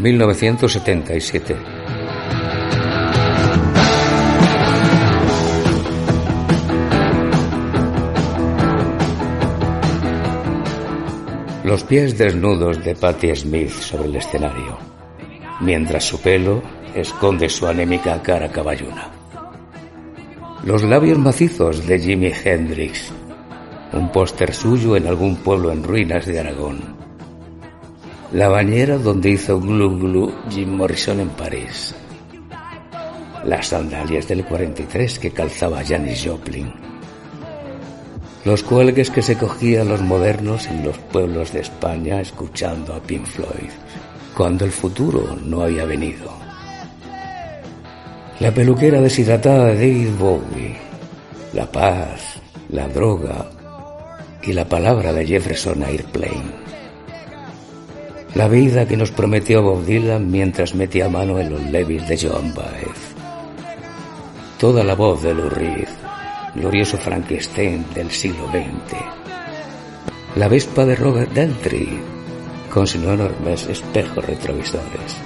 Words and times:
1977. 0.00 1.56
Los 11.64 11.84
pies 11.84 12.18
desnudos 12.18 12.82
de 12.82 12.96
Patti 12.96 13.36
Smith 13.36 13.70
sobre 13.70 14.08
el 14.08 14.16
escenario, 14.16 14.78
mientras 15.60 16.04
su 16.04 16.20
pelo 16.20 16.62
esconde 16.94 17.48
su 17.48 17.66
anémica 17.66 18.20
cara 18.22 18.50
caballuna. 18.50 19.10
Los 20.64 20.82
labios 20.82 21.18
macizos 21.18 21.86
de 21.86 21.98
Jimi 21.98 22.32
Hendrix, 22.44 23.12
un 23.92 24.10
póster 24.10 24.52
suyo 24.54 24.96
en 24.96 25.06
algún 25.06 25.36
pueblo 25.36 25.70
en 25.70 25.82
ruinas 25.82 26.26
de 26.26 26.40
Aragón. 26.40 26.99
La 28.32 28.48
bañera 28.48 28.96
donde 28.96 29.30
hizo 29.30 29.58
glu 29.58 29.98
glu 29.98 30.32
Jim 30.48 30.76
Morrison 30.76 31.18
en 31.18 31.30
París. 31.30 31.92
Las 33.44 33.66
sandalias 33.66 34.28
del 34.28 34.44
43 34.44 35.18
que 35.18 35.32
calzaba 35.32 35.82
Janis 35.84 36.26
Joplin. 36.26 36.72
Los 38.44 38.62
cuelgues 38.62 39.10
que 39.10 39.20
se 39.20 39.36
cogían 39.36 39.88
los 39.88 40.00
modernos 40.00 40.68
en 40.68 40.84
los 40.84 40.96
pueblos 40.96 41.52
de 41.52 41.60
España 41.60 42.20
escuchando 42.20 42.94
a 42.94 43.00
Pink 43.00 43.26
Floyd, 43.26 43.70
cuando 44.36 44.64
el 44.64 44.70
futuro 44.70 45.36
no 45.44 45.62
había 45.62 45.84
venido. 45.84 46.32
La 48.38 48.54
peluquera 48.54 49.00
deshidratada 49.00 49.66
de 49.66 49.74
David 49.74 50.10
Bowie, 50.16 50.76
la 51.52 51.70
paz, 51.70 52.40
la 52.68 52.86
droga 52.86 53.50
y 54.44 54.52
la 54.52 54.68
palabra 54.68 55.12
de 55.12 55.26
Jefferson 55.26 55.82
Airplane. 55.82 56.69
La 58.34 58.46
vida 58.46 58.86
que 58.86 58.96
nos 58.96 59.10
prometió 59.10 59.60
Bob 59.60 59.84
Dylan 59.84 60.30
mientras 60.30 60.76
metía 60.76 61.08
mano 61.08 61.40
en 61.40 61.50
los 61.50 61.62
levis 61.64 62.06
de 62.06 62.16
Joan 62.16 62.54
Baez. 62.54 63.14
Toda 64.56 64.84
la 64.84 64.94
voz 64.94 65.20
de 65.22 65.34
Lou 65.34 65.50
Reed, 65.50 65.88
glorioso 66.54 66.96
Frankenstein 66.96 67.84
del 67.92 68.08
siglo 68.12 68.46
XX. 68.48 68.96
La 70.36 70.46
Vespa 70.46 70.84
de 70.84 70.94
Robert 70.94 71.32
Dentry, 71.32 71.88
con 72.72 72.86
sus 72.86 73.02
enormes 73.02 73.66
espejos 73.66 74.24
retrovisores. 74.24 75.16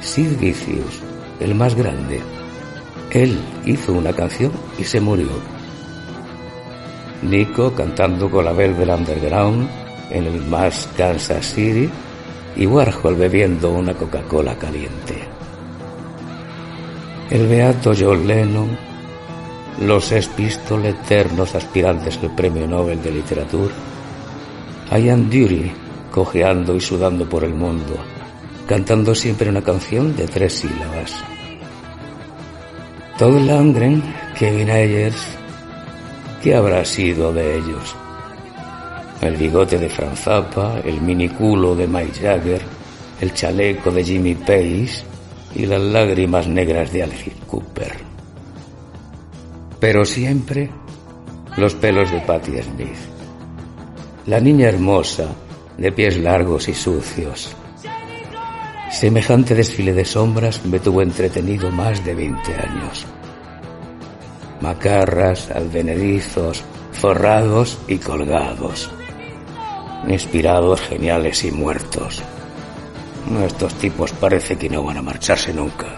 Sid 0.00 0.38
Vicious, 0.38 1.02
el 1.40 1.56
más 1.56 1.74
grande. 1.74 2.20
Él 3.10 3.40
hizo 3.66 3.92
una 3.92 4.12
canción 4.12 4.52
y 4.78 4.84
se 4.84 5.00
murió. 5.00 5.30
Nico 7.22 7.74
cantando 7.74 8.30
con 8.30 8.44
la 8.44 8.52
Velvet 8.52 8.88
Underground 8.88 9.87
en 10.10 10.24
el 10.26 10.42
más 10.46 10.88
Kansas 10.96 11.54
City 11.54 11.88
y 12.56 12.66
Warhol 12.66 13.14
bebiendo 13.14 13.70
una 13.70 13.94
Coca-Cola 13.94 14.56
caliente. 14.56 15.16
El 17.30 17.46
beato 17.46 17.92
John 17.98 18.26
Lennon, 18.26 18.76
los 19.82 20.06
Sex 20.06 20.28
Pistols 20.28 20.86
eternos 20.86 21.54
aspirantes 21.54 22.18
al 22.22 22.34
Premio 22.34 22.66
Nobel 22.66 23.02
de 23.02 23.12
Literatura, 23.12 23.74
Ian 24.90 25.28
Dury 25.28 25.70
cojeando 26.10 26.74
y 26.74 26.80
sudando 26.80 27.28
por 27.28 27.44
el 27.44 27.54
mundo, 27.54 27.96
cantando 28.66 29.14
siempre 29.14 29.50
una 29.50 29.62
canción 29.62 30.16
de 30.16 30.26
tres 30.26 30.54
sílabas. 30.54 31.14
Todd 33.18 33.40
Langren, 33.40 34.02
Kevin 34.38 34.70
Ayers, 34.70 35.36
¿qué 36.42 36.54
habrá 36.54 36.84
sido 36.84 37.32
de 37.32 37.58
ellos? 37.58 37.94
El 39.20 39.36
bigote 39.36 39.78
de 39.78 39.88
Franz 39.88 40.20
Zappa, 40.20 40.80
el 40.84 41.00
miniculo 41.00 41.74
de 41.74 41.88
Mike 41.88 42.20
Jagger, 42.20 42.62
el 43.20 43.34
chaleco 43.34 43.90
de 43.90 44.04
Jimmy 44.04 44.34
Page 44.34 45.02
y 45.54 45.66
las 45.66 45.80
lágrimas 45.80 46.46
negras 46.46 46.92
de 46.92 47.02
Alice 47.02 47.32
Cooper. 47.46 47.92
Pero 49.80 50.04
siempre 50.04 50.70
los 51.56 51.74
pelos 51.74 52.10
de 52.10 52.20
Patti 52.20 52.62
Smith. 52.62 52.96
La 54.26 54.38
niña 54.38 54.68
hermosa, 54.68 55.26
de 55.76 55.90
pies 55.90 56.18
largos 56.18 56.68
y 56.68 56.74
sucios. 56.74 57.56
Semejante 58.90 59.54
desfile 59.54 59.92
de 59.92 60.04
sombras 60.04 60.64
me 60.64 60.78
tuvo 60.78 61.02
entretenido 61.02 61.70
más 61.70 62.04
de 62.04 62.14
20 62.14 62.54
años. 62.54 63.06
Macarras, 64.60 65.50
albenedizos, 65.50 66.62
forrados 66.92 67.78
y 67.86 67.98
colgados 67.98 68.90
inspirados, 70.06 70.80
geniales 70.80 71.44
y 71.44 71.50
muertos. 71.50 72.22
Estos 73.44 73.74
tipos 73.74 74.12
parece 74.12 74.56
que 74.56 74.70
no 74.70 74.82
van 74.82 74.96
a 74.96 75.02
marcharse 75.02 75.52
nunca. 75.52 75.97